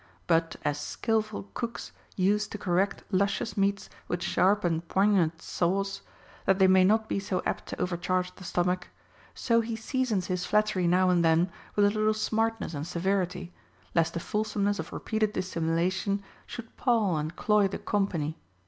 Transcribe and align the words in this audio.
But 0.25 0.55
as 0.65 0.79
skilful 0.81 1.51
cooks 1.53 1.91
use 2.15 2.47
to 2.47 2.57
correct 2.57 3.03
luscious 3.11 3.55
meats 3.55 3.87
with 4.07 4.23
sharp 4.23 4.63
and 4.63 4.81
poignant 4.87 5.43
sauce, 5.43 6.01
that 6.47 6.57
they 6.57 6.65
may 6.65 6.83
not 6.83 7.07
be 7.07 7.19
so 7.19 7.43
apt 7.45 7.67
to 7.67 7.79
overcharge 7.79 8.33
the 8.33 8.43
stomach; 8.43 8.87
so 9.35 9.61
he 9.61 9.75
seasons 9.75 10.25
his 10.25 10.43
flattery 10.43 10.87
now 10.87 11.11
and 11.11 11.23
then 11.23 11.51
with 11.75 11.85
a 11.85 11.91
little 11.91 12.15
smartness 12.15 12.73
and 12.73 12.87
severity, 12.87 13.53
lest 13.93 14.15
the 14.15 14.19
fulsomeness 14.19 14.79
of 14.79 14.91
repeated 14.91 15.33
dissimula 15.35 15.91
tion 15.91 16.23
should 16.47 16.75
pall 16.77 17.15
and 17.17 17.35
cloy 17.35 17.67
the 17.67 17.77
company. 17.77 18.39